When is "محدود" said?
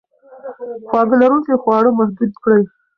1.99-2.33